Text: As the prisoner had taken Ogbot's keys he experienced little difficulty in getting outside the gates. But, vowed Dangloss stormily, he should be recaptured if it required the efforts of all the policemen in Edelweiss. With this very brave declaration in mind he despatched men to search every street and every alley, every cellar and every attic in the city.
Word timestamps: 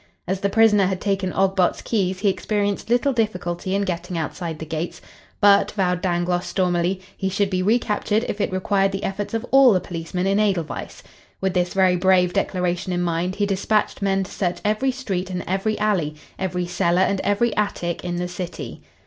As 0.27 0.39
the 0.39 0.49
prisoner 0.49 0.87
had 0.87 0.99
taken 0.99 1.31
Ogbot's 1.31 1.83
keys 1.83 2.21
he 2.21 2.29
experienced 2.29 2.89
little 2.89 3.13
difficulty 3.13 3.75
in 3.75 3.83
getting 3.83 4.17
outside 4.17 4.57
the 4.57 4.65
gates. 4.65 4.99
But, 5.39 5.69
vowed 5.73 6.01
Dangloss 6.01 6.47
stormily, 6.47 7.01
he 7.15 7.29
should 7.29 7.51
be 7.51 7.61
recaptured 7.61 8.25
if 8.27 8.41
it 8.41 8.51
required 8.51 8.93
the 8.93 9.03
efforts 9.03 9.35
of 9.35 9.45
all 9.51 9.73
the 9.73 9.79
policemen 9.79 10.25
in 10.25 10.39
Edelweiss. 10.39 11.03
With 11.39 11.53
this 11.53 11.75
very 11.75 11.97
brave 11.97 12.33
declaration 12.33 12.91
in 12.91 13.03
mind 13.03 13.35
he 13.35 13.45
despatched 13.45 14.01
men 14.01 14.23
to 14.23 14.31
search 14.31 14.57
every 14.65 14.89
street 14.89 15.29
and 15.29 15.43
every 15.45 15.77
alley, 15.77 16.15
every 16.39 16.65
cellar 16.65 17.01
and 17.03 17.21
every 17.21 17.55
attic 17.55 18.03
in 18.03 18.15
the 18.15 18.27
city. 18.27 18.81